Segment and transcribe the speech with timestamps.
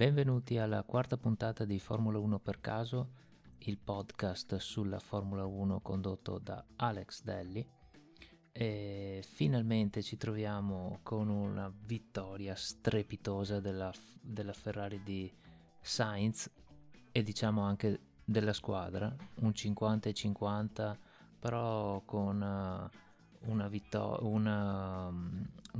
[0.00, 3.10] Benvenuti alla quarta puntata di Formula 1 per caso,
[3.58, 7.68] il podcast sulla Formula 1 condotto da Alex Delli.
[8.50, 13.92] E finalmente ci troviamo con una vittoria strepitosa della,
[14.22, 15.30] della Ferrari di
[15.82, 16.50] Sainz
[17.12, 20.98] e diciamo anche della squadra, un 50 50,
[21.38, 25.12] però con uh, una, vittor- una,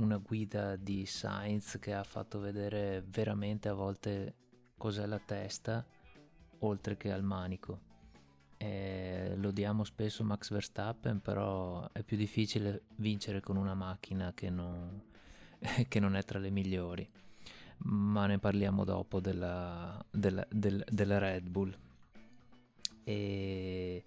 [0.01, 4.35] una guida di Sainz che ha fatto vedere veramente a volte
[4.77, 5.85] cos'è la testa
[6.59, 7.89] oltre che al manico.
[8.57, 14.49] E lo diamo spesso Max Verstappen, però è più difficile vincere con una macchina che
[14.49, 15.01] non,
[15.87, 17.07] che non è tra le migliori.
[17.83, 21.75] Ma ne parliamo dopo della, della, del, della Red Bull.
[23.03, 24.03] E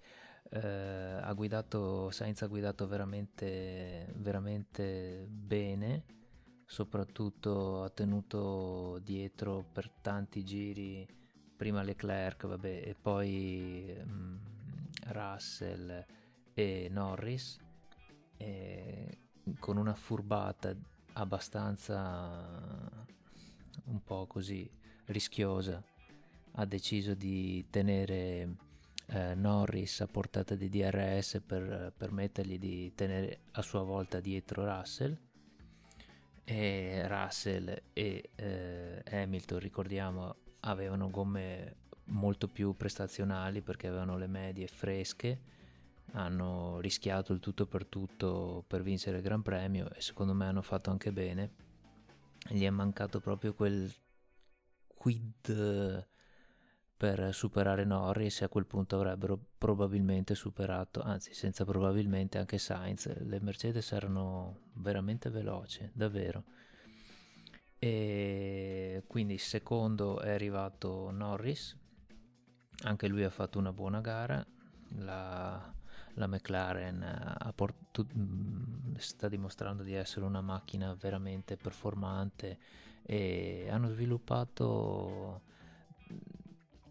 [0.49, 6.03] eh, ha guidato, Sainz ha guidato veramente, veramente bene,
[6.65, 11.07] soprattutto ha tenuto dietro per tanti giri
[11.55, 14.39] prima Leclerc vabbè, e poi um,
[15.07, 16.05] Russell
[16.53, 17.57] e Norris
[18.37, 19.17] e
[19.59, 20.75] con una furbata
[21.13, 23.05] abbastanza
[23.85, 24.69] un po' così
[25.05, 25.81] rischiosa
[26.57, 28.55] ha deciso di tenere
[29.07, 35.17] eh, Norris a portata di DRS per permettergli di tenere a sua volta dietro Russell.
[36.43, 44.67] E Russell e eh, Hamilton ricordiamo avevano gomme molto più prestazionali perché avevano le medie
[44.67, 45.53] fresche
[46.15, 50.61] hanno rischiato il tutto per tutto per vincere il Gran Premio e secondo me hanno
[50.61, 51.63] fatto anche bene.
[52.47, 53.91] Gli è mancato proprio quel
[54.87, 56.07] quid
[57.05, 63.15] per superare Norris e a quel punto avrebbero probabilmente superato, anzi senza probabilmente anche Sainz.
[63.19, 66.45] Le Mercedes erano veramente veloci, davvero.
[67.77, 71.77] E quindi secondo è arrivato Norris,
[72.85, 74.43] anche lui ha fatto una buona gara.
[75.01, 75.71] La,
[76.15, 78.03] la McLaren port-
[78.97, 82.57] sta dimostrando di essere una macchina veramente performante
[83.03, 85.43] e hanno sviluppato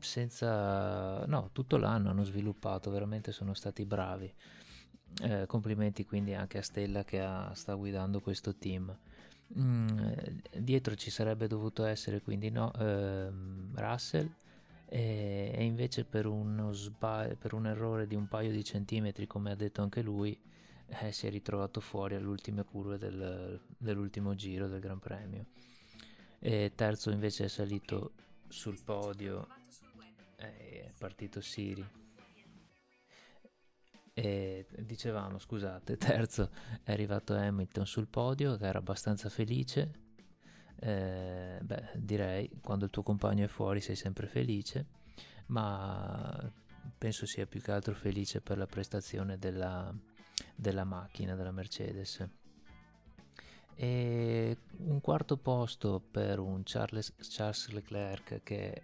[0.04, 4.32] senza no tutto l'anno hanno sviluppato veramente sono stati bravi.
[5.22, 8.97] Eh, complimenti quindi anche a Stella che ha, sta guidando questo team.
[9.59, 9.87] Mm,
[10.59, 13.31] dietro ci sarebbe dovuto essere quindi no, eh,
[13.75, 14.28] Russell
[14.87, 16.31] e, invece per,
[16.70, 20.38] sba- per un errore di un paio di centimetri come ha detto anche lui
[20.87, 25.47] eh, si è ritrovato fuori all'ultima curva del, dell'ultimo giro del Gran Premio.
[26.38, 28.12] E terzo invece è salito
[28.48, 29.48] sul podio
[30.47, 32.03] è partito Siri.
[34.16, 36.50] E dicevamo, scusate, terzo
[36.82, 40.03] è arrivato Hamilton sul podio che era abbastanza felice.
[40.77, 44.87] Eh, beh, direi quando il tuo compagno è fuori sei sempre felice,
[45.47, 46.53] ma
[46.97, 49.93] penso sia più che altro felice per la prestazione della,
[50.55, 52.26] della macchina, della Mercedes.
[53.76, 58.82] E un quarto posto per un Charles, Charles Leclerc che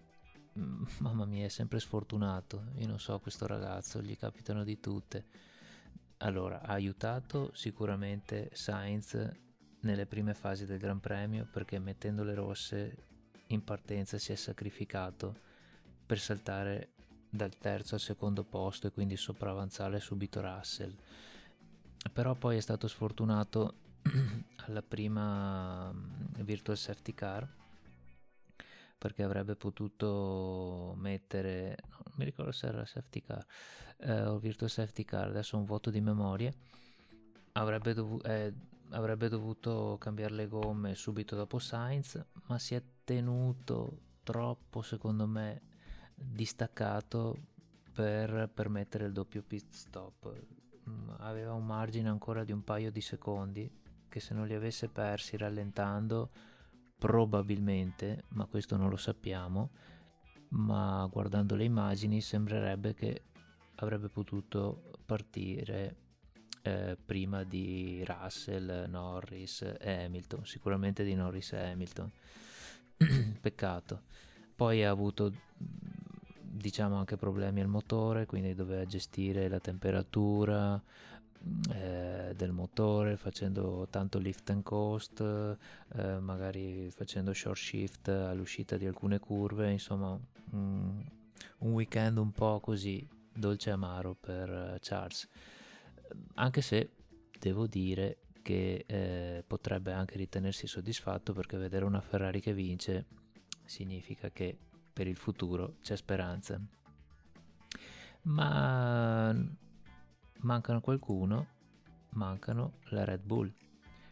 [0.98, 2.66] mamma mia, è sempre sfortunato.
[2.76, 5.24] Io non so, questo ragazzo gli capitano di tutte.
[6.18, 9.16] Allora, ha aiutato sicuramente Sainz
[9.80, 12.96] nelle prime fasi del Gran Premio perché mettendo le rosse
[13.46, 15.34] in partenza si è sacrificato
[16.04, 16.90] per saltare
[17.30, 20.94] dal terzo al secondo posto e quindi sopravanzare subito Russell.
[22.12, 23.74] Però poi è stato sfortunato
[24.66, 27.48] alla prima mm, Virtual Safety Car
[29.00, 33.46] perché avrebbe potuto mettere, non mi ricordo se era safety car
[34.00, 36.52] eh, o virtual safety car, adesso un voto di memoria,
[37.52, 38.52] avrebbe, dovu- eh,
[38.90, 45.62] avrebbe dovuto cambiare le gomme subito dopo Sainz, ma si è tenuto troppo secondo me
[46.14, 47.36] distaccato
[47.94, 50.30] per permettere il doppio pit stop.
[50.86, 53.70] Mm, aveva un margine ancora di un paio di secondi
[54.10, 56.30] che se non li avesse persi rallentando
[57.00, 59.70] probabilmente, ma questo non lo sappiamo,
[60.50, 63.22] ma guardando le immagini sembrerebbe che
[63.76, 65.96] avrebbe potuto partire
[66.60, 72.12] eh, prima di Russell, Norris e Hamilton, sicuramente di Norris e Hamilton.
[73.40, 74.02] Peccato.
[74.54, 80.78] Poi ha avuto diciamo anche problemi al motore, quindi doveva gestire la temperatura,
[81.72, 88.86] eh, del motore facendo tanto lift and coast eh, magari facendo short shift all'uscita di
[88.86, 90.18] alcune curve insomma
[90.50, 91.04] un,
[91.58, 95.28] un weekend un po' così dolce e amaro per eh, Charles
[96.34, 96.90] anche se
[97.38, 103.06] devo dire che eh, potrebbe anche ritenersi soddisfatto perché vedere una Ferrari che vince
[103.64, 104.56] significa che
[104.92, 106.60] per il futuro c'è speranza.
[108.22, 109.34] Ma
[110.40, 111.46] mancano qualcuno,
[112.10, 113.52] mancano la Red Bull,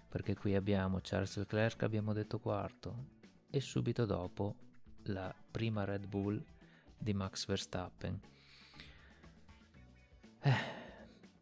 [0.09, 3.17] perché qui abbiamo Charles Leclerc, abbiamo detto quarto,
[3.51, 4.57] e subito dopo
[5.05, 6.43] la prima Red Bull
[6.97, 8.21] di Max Verstappen.
[10.41, 10.53] Eh,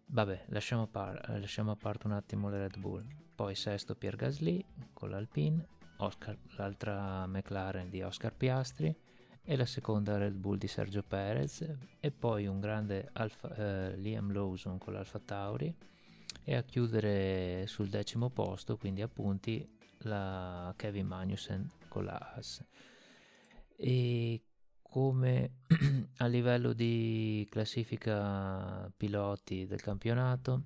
[0.07, 3.05] vabbè, lasciamo par- lasciamo a parte un attimo le Red Bull.
[3.35, 5.67] Poi sesto Pierre Gasly con l'Alpine,
[5.99, 8.95] Oscar, l'altra McLaren di Oscar Piastri
[9.49, 11.65] e la seconda Red Bull di Sergio Perez
[12.01, 15.73] e poi un grande Alfa, eh, Liam Lawson con l'Alfa Tauri
[16.43, 19.65] e a chiudere sul decimo posto, quindi a punti,
[19.99, 22.65] la Kevin Magnussen con la Haas.
[23.77, 24.43] E
[24.83, 25.53] come
[26.19, 30.63] a livello di classifica piloti del campionato,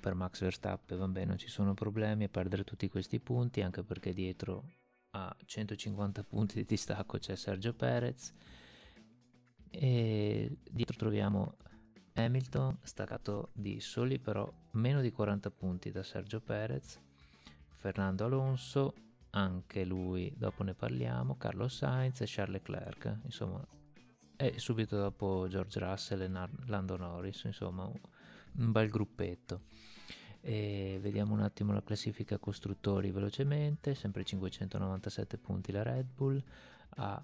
[0.00, 4.14] per Max Verstappen vabbè non ci sono problemi a perdere tutti questi punti anche perché
[4.14, 4.64] dietro
[5.12, 8.32] a 150 punti di distacco c'è Sergio Perez.
[9.70, 11.56] E dietro troviamo
[12.14, 16.98] Hamilton staccato di soli però meno di 40 punti da Sergio Perez.
[17.76, 18.94] Fernando Alonso
[19.30, 23.64] anche lui, dopo ne parliamo, Carlos Sainz e Charles Leclerc, insomma,
[24.36, 26.28] e subito dopo George Russell e
[26.66, 29.62] Lando Norris, insomma, un bel gruppetto.
[30.42, 36.42] E vediamo un attimo la classifica costruttori velocemente, sempre 597 punti la Red Bull,
[36.96, 37.22] a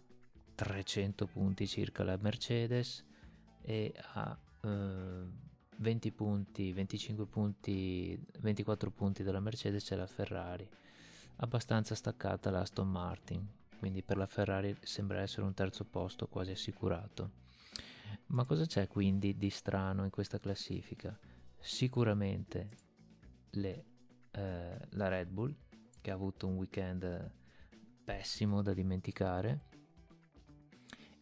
[0.54, 3.04] 300 punti circa la Mercedes
[3.62, 5.24] e a eh,
[5.78, 10.69] 20 punti, 25 punti, 24 punti della Mercedes c'è la Ferrari
[11.36, 13.46] abbastanza staccata la Aston Martin,
[13.78, 17.44] quindi per la Ferrari sembra essere un terzo posto quasi assicurato.
[18.26, 21.16] Ma cosa c'è quindi di strano in questa classifica?
[21.58, 22.69] Sicuramente
[23.56, 23.85] le,
[24.31, 25.55] eh, la Red Bull,
[26.00, 27.31] che ha avuto un weekend
[28.05, 29.61] pessimo da dimenticare,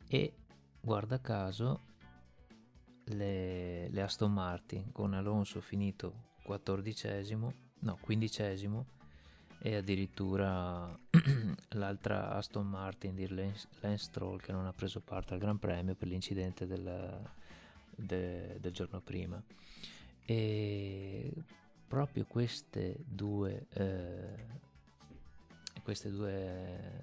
[0.06, 0.34] e
[0.80, 1.92] guarda caso
[3.06, 8.86] le, le Aston Martin con Alonso finito quattordicesimo, no quindicesimo
[9.58, 10.96] e addirittura
[11.70, 15.94] l'altra Aston Martin di Lance, Lance Stroll che non ha preso parte al Gran Premio
[15.94, 17.22] per l'incidente del,
[17.96, 19.42] de, del giorno prima.
[20.26, 21.32] E
[21.94, 24.46] proprio queste due eh,
[25.84, 27.02] queste due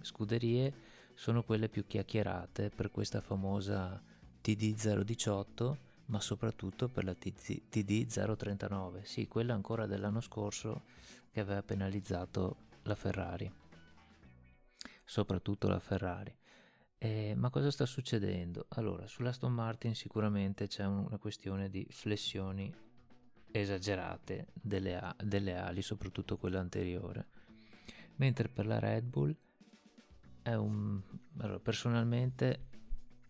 [0.00, 0.72] scuderie
[1.12, 4.02] sono quelle più chiacchierate per questa famosa
[4.42, 5.76] TD018
[6.06, 10.84] ma soprattutto per la TD039 sì quella ancora dell'anno scorso
[11.30, 13.52] che aveva penalizzato la Ferrari,
[15.04, 16.34] soprattutto la Ferrari.
[16.96, 18.64] Eh, ma cosa sta succedendo?
[18.70, 22.72] Allora, sull'Aston Martin sicuramente c'è una questione di flessioni
[23.60, 27.26] esagerate delle, a- delle ali, soprattutto quella anteriore.
[28.16, 29.34] Mentre per la Red Bull
[30.42, 31.00] è un...
[31.38, 32.68] Allora, personalmente,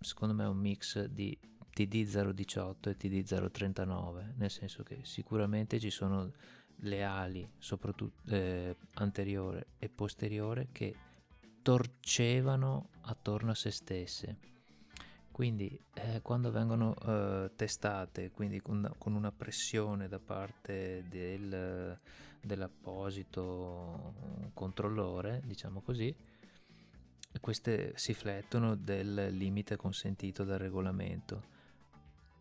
[0.01, 1.37] secondo me è un mix di
[1.75, 6.33] TD018 e TD039, nel senso che sicuramente ci sono
[6.81, 10.95] le ali, soprattutto eh, anteriore e posteriore, che
[11.63, 14.39] torcevano attorno a se stesse.
[15.37, 22.01] Quindi eh, quando vengono eh, testate, quindi con, con, una pressione da parte del,
[22.41, 24.15] dell'apposito
[24.55, 26.17] controllore, diciamo così,
[27.39, 31.43] queste si flettono del limite consentito dal regolamento.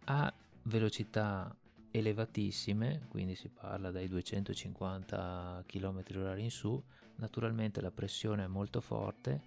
[0.05, 1.53] A velocità
[1.91, 6.81] elevatissime, quindi si parla dai 250 km/h in su,
[7.17, 9.41] naturalmente la pressione è molto forte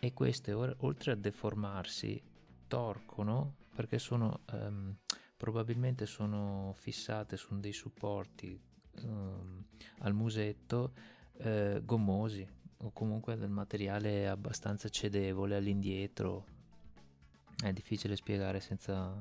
[0.00, 2.20] e queste oltre a deformarsi
[2.70, 4.96] torcono perché sono ehm,
[5.36, 8.56] probabilmente sono fissate su dei supporti
[8.98, 9.64] ehm,
[9.98, 10.92] al musetto
[11.38, 12.46] eh, gommosi
[12.82, 16.44] o comunque del materiale abbastanza cedevole all'indietro
[17.60, 19.12] è difficile spiegare senza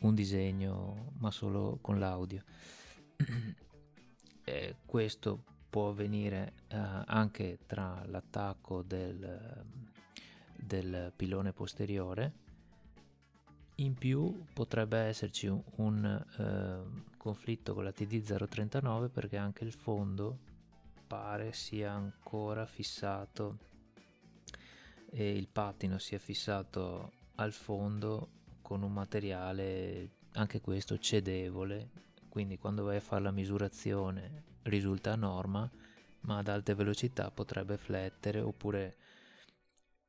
[0.00, 2.44] un disegno ma solo con l'audio.
[4.44, 9.64] eh, questo può avvenire eh, anche tra l'attacco del,
[10.56, 12.48] del, pilone posteriore.
[13.80, 20.38] In più potrebbe esserci un, un eh, conflitto con la TD039 perché anche il fondo
[21.06, 23.58] pare sia ancora fissato
[25.10, 28.28] e il pattino sia fissato al fondo
[28.60, 31.88] con un materiale anche questo cedevole,
[32.28, 35.68] quindi quando vai a fare la misurazione risulta a norma,
[36.20, 38.96] ma ad alte velocità potrebbe flettere oppure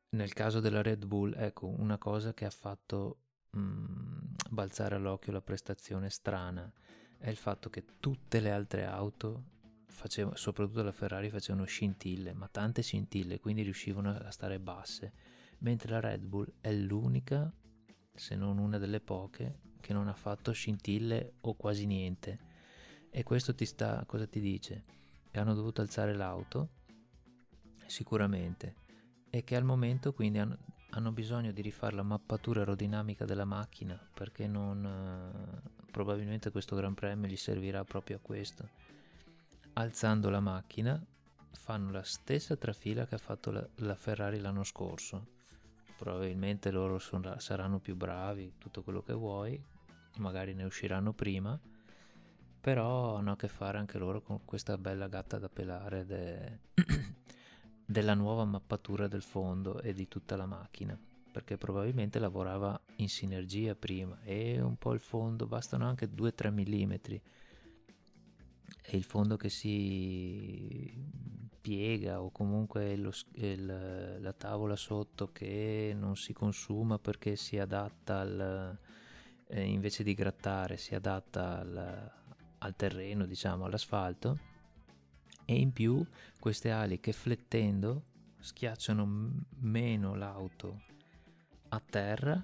[0.09, 3.20] nel caso della Red Bull, ecco, una cosa che ha fatto
[3.51, 6.71] mh, mm, balzare all'occhio la prestazione strana
[7.17, 9.43] è il fatto che tutte le altre auto
[9.85, 15.13] faceva, soprattutto la Ferrari facevano scintille, ma tante scintille, quindi riuscivano a stare basse,
[15.59, 17.53] mentre la Red Bull è l'unica,
[18.13, 22.39] se non una delle poche, che non ha fatto scintille o quasi niente.
[23.11, 24.83] E questo ti sta, cosa ti dice?
[25.29, 26.69] Che hanno dovuto alzare l'auto,
[27.85, 28.75] sicuramente,
[29.29, 30.57] e che al momento quindi hanno,
[30.91, 36.93] hanno bisogno di rifare la mappatura aerodinamica della macchina, perché non, eh, probabilmente questo Gran
[36.93, 38.69] Premio gli servirà proprio a questo.
[39.73, 41.01] Alzando la macchina
[41.51, 45.39] fanno la stessa trafila che ha fatto la, la Ferrari l'anno scorso.
[45.97, 49.61] Probabilmente loro son, saranno più bravi, tutto quello che vuoi,
[50.17, 51.57] magari ne usciranno prima,
[52.59, 56.59] però hanno a che fare anche loro con questa bella gatta da pelare de...
[57.91, 60.97] della nuova mappatura del fondo e di tutta la macchina
[61.31, 66.91] perché probabilmente lavorava in sinergia prima e un po' il fondo bastano anche 2-3 mm
[68.83, 70.93] e il fondo che si
[71.61, 78.19] piega o comunque lo, il, la tavola sotto che non si consuma perché si adatta
[78.19, 78.77] al
[79.47, 82.11] eh, invece di grattare si adatta al,
[82.57, 84.50] al terreno diciamo all'asfalto
[85.51, 86.03] e in più
[86.39, 88.05] queste ali che flettendo
[88.39, 89.05] schiacciano
[89.59, 90.83] meno l'auto
[91.69, 92.41] a terra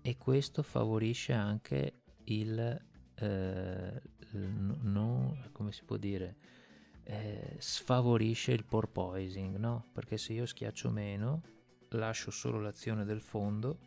[0.00, 2.84] e questo favorisce anche il
[3.16, 6.36] eh, non come si può dire
[7.02, 9.86] eh, sfavorisce il porpoising no?
[9.92, 11.42] Perché se io schiaccio meno
[11.90, 13.78] lascio solo l'azione del fondo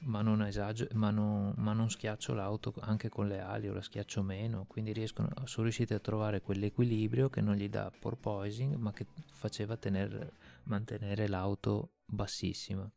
[0.00, 3.82] ma non, esagero, ma, non, ma non schiaccio l'auto anche con le ali o la
[3.82, 8.92] schiaccio meno quindi riescono, sono riusciti a trovare quell'equilibrio che non gli dà porpoising ma
[8.92, 10.32] che faceva tener,
[10.64, 12.90] mantenere l'auto bassissima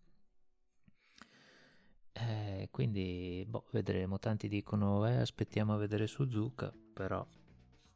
[2.14, 4.20] eh, quindi boh, vedremo.
[4.20, 7.26] Tanti dicono eh, aspettiamo a vedere Suzuka, però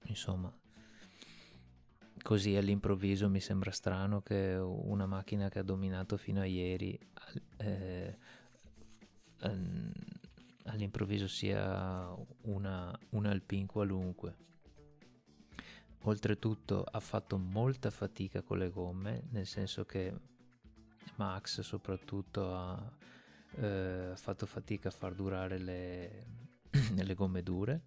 [0.06, 0.54] insomma
[2.22, 6.98] così all'improvviso mi sembra strano che una macchina che ha dominato fino a ieri
[7.58, 8.18] eh,
[10.66, 14.42] all'improvviso sia una, un Alpine qualunque.
[16.06, 20.14] Oltretutto ha fatto molta fatica con le gomme, nel senso che
[21.16, 22.92] Max soprattutto ha
[23.56, 26.26] eh, fatto fatica a far durare le,
[26.96, 27.82] le gomme dure.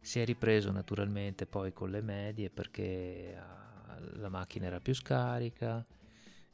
[0.00, 5.84] Si è ripreso naturalmente poi con le medie perché uh, la macchina era più scarica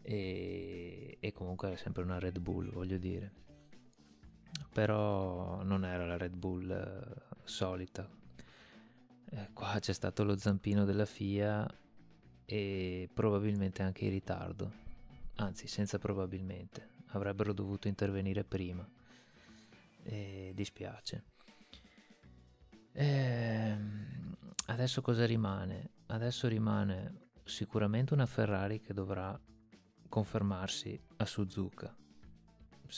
[0.01, 3.43] e, e comunque era sempre una Red Bull, voglio dire.
[4.75, 8.11] Però non era la Red Bull uh, solita.
[9.31, 11.65] Eh, qua c'è stato lo zampino della FIA
[12.45, 14.73] e probabilmente anche in ritardo.
[15.37, 18.85] Anzi, senza probabilmente avrebbero dovuto intervenire prima.
[20.03, 21.23] E dispiace.
[22.95, 24.35] Ehm,
[24.67, 25.91] adesso cosa rimane?
[26.07, 29.41] Adesso rimane sicuramente una Ferrari che dovrà
[30.09, 31.95] confermarsi a Suzuka.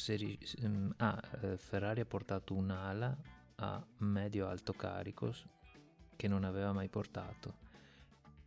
[0.07, 3.17] Ri- mm, ah, eh, Ferrari ha portato un'ala
[3.57, 5.35] a medio-alto carico
[6.17, 7.65] che non aveva mai portato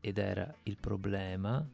[0.01, 1.67] ed era il problema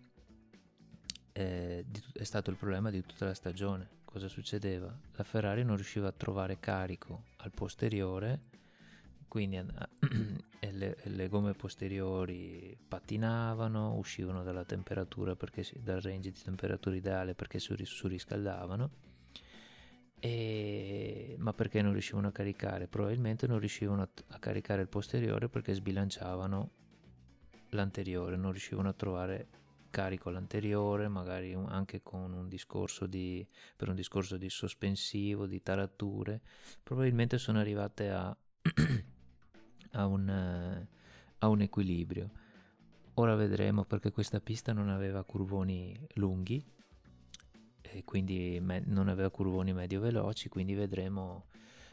[1.38, 3.89] eh, di, è stato il problema di tutta la stagione.
[4.05, 4.98] Cosa succedeva?
[5.15, 8.39] La Ferrari non riusciva a trovare carico al posteriore,
[9.27, 9.57] quindi
[10.72, 17.60] le, le, gomme posteriori pattinavano, uscivano dalla temperatura perché, dal range di temperatura ideale perché
[17.60, 18.89] surriscaldavano.
[20.19, 22.88] E, ma perché non riuscivano a caricare?
[22.88, 26.69] Probabilmente non riuscivano a, a caricare il posteriore perché sbilanciavano
[27.69, 29.48] l'anteriore, non riuscivano a trovare
[29.95, 36.41] carico l'anteriore, magari anche con un discorso di, per un discorso di sospensivo, di tarature,
[36.84, 38.36] probabilmente sono arrivate a,
[39.91, 40.88] a, un,
[41.38, 42.29] a un equilibrio.
[43.13, 46.62] Ora vedremo perché questa pista non aveva curvoni lunghi
[47.92, 51.46] e quindi me- non aveva curvoni medio veloci, quindi vedremo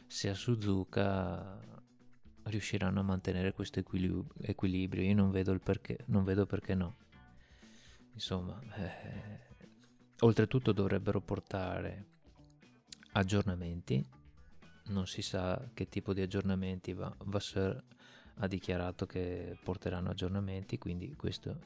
[0.07, 1.59] se a Suzuka
[2.43, 5.03] riusciranno a mantenere questo equilibrio.
[5.03, 6.95] Io non vedo, perché, non vedo perché no.
[8.13, 9.39] Insomma, eh,
[10.19, 12.05] oltretutto dovrebbero portare
[13.13, 14.05] aggiornamenti,
[14.87, 17.81] non si sa che tipo di aggiornamenti, va, Vasseur
[18.35, 21.57] ha dichiarato che porteranno aggiornamenti, quindi questo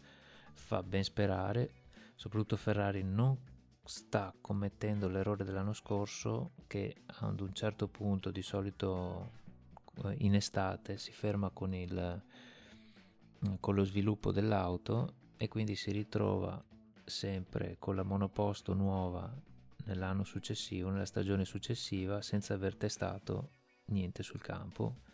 [0.53, 1.71] fa ben sperare,
[2.15, 3.37] soprattutto Ferrari non
[3.87, 9.31] sta commettendo l'errore dell'anno scorso che ad un certo punto di solito
[10.03, 12.21] eh, in estate si ferma con, il,
[13.59, 16.61] con lo sviluppo dell'auto e quindi si ritrova
[17.05, 19.33] sempre con la monoposto nuova
[19.85, 23.51] nell'anno successivo, nella stagione successiva, senza aver testato
[23.85, 25.05] niente sul campo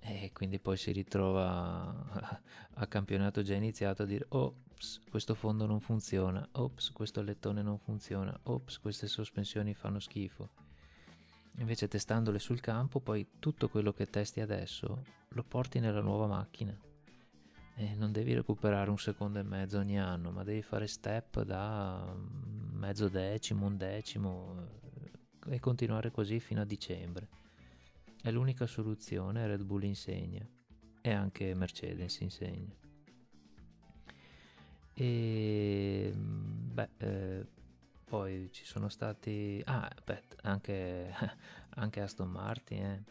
[0.00, 2.38] e quindi poi si ritrova
[2.74, 7.78] a campionato già iniziato a dire ops questo fondo non funziona ops questo lettone non
[7.78, 10.66] funziona ops queste sospensioni fanno schifo.
[11.58, 16.76] Invece testandole sul campo poi tutto quello che testi adesso lo porti nella nuova macchina.
[17.74, 22.14] E non devi recuperare un secondo e mezzo ogni anno ma devi fare step da
[22.72, 24.66] mezzo decimo un decimo
[25.46, 27.28] e continuare così fino a dicembre
[28.22, 30.46] è l'unica soluzione, Red Bull insegna
[31.00, 32.74] e anche Mercedes insegna.
[34.94, 37.46] E beh, eh,
[38.04, 39.62] poi ci sono stati...
[39.66, 41.12] Ah, beh, anche,
[41.76, 43.04] anche Aston Martin, eh.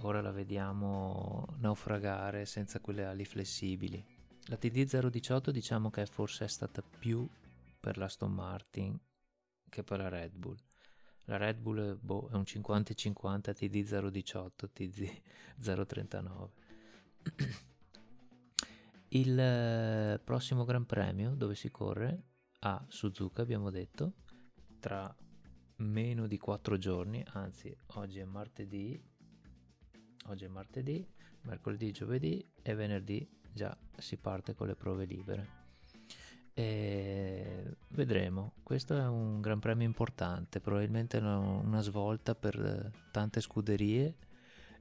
[0.00, 4.04] Ora la vediamo naufragare senza quelle ali flessibili.
[4.46, 7.26] La TD018 diciamo che forse è stata più
[7.80, 8.98] per l'Aston Martin
[9.68, 10.56] che per la Red Bull
[11.24, 14.50] la Red Bull boh, è un 50-50 TD018,
[15.58, 16.48] TD039.
[19.08, 22.24] Il eh, prossimo Gran Premio dove si corre
[22.60, 24.14] a Suzuka, abbiamo detto,
[24.80, 25.14] tra
[25.76, 29.00] meno di 4 giorni, anzi oggi è martedì,
[30.26, 31.06] oggi è martedì,
[31.42, 35.63] mercoledì, giovedì e venerdì già si parte con le prove libere.
[36.56, 44.14] E vedremo, questo è un gran premio importante, probabilmente una svolta per tante scuderie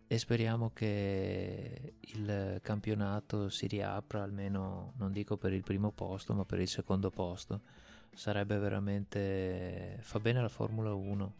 [0.05, 6.45] e speriamo che il campionato si riapra almeno, non dico per il primo posto, ma
[6.45, 7.61] per il secondo posto.
[8.13, 9.97] Sarebbe veramente...
[10.01, 11.33] fa bene la Formula 1,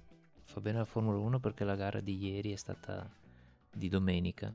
[0.46, 3.08] fa bene la Formula 1 perché la gara di ieri è stata
[3.72, 4.52] di domenica,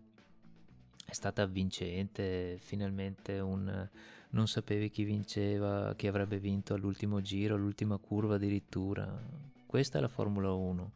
[1.08, 3.88] è stata avvincente, finalmente un
[4.30, 9.18] non sapevi chi vinceva, chi avrebbe vinto all'ultimo giro, all'ultima curva addirittura.
[9.64, 10.92] Questa è la Formula 1.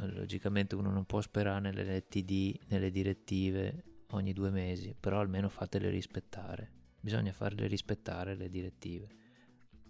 [0.00, 5.88] Logicamente uno non può sperare nelle TD, nelle direttive ogni due mesi, però almeno fatele
[5.88, 6.70] rispettare.
[7.00, 9.08] Bisogna farle rispettare le direttive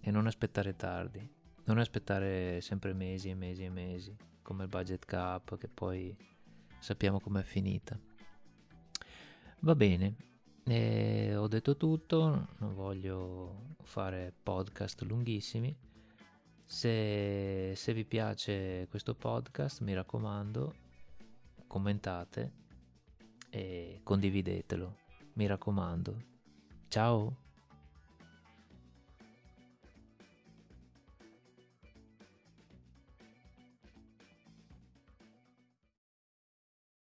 [0.00, 1.28] e non aspettare tardi,
[1.64, 6.16] non aspettare sempre mesi e mesi e mesi, come il budget cap che poi
[6.78, 7.98] sappiamo com'è finita.
[9.62, 10.16] Va bene,
[10.64, 15.76] e ho detto tutto, non voglio fare podcast lunghissimi.
[16.64, 20.74] Se, se vi piace questo podcast, mi raccomando,
[21.66, 22.52] commentate
[23.50, 24.96] e condividetelo.
[25.34, 26.16] Mi raccomando.
[26.88, 27.49] Ciao!